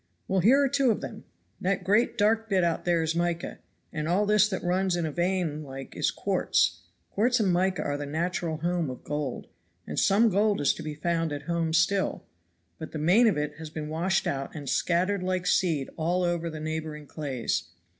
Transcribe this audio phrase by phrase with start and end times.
[0.27, 1.25] "Well, here are two of them.
[1.59, 3.59] That great dark bit out there is mica,
[3.93, 6.81] and all this that runs in a vein like is quartz.
[7.11, 9.45] Quartz and mica are the natural home of gold;
[9.85, 12.23] and some gold is to be found at home still,
[12.79, 16.49] but the main of it has been washed out and scattered like seed all over
[16.49, 17.65] the neighboring clays.